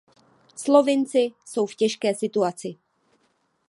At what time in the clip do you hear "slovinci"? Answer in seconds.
0.55-1.33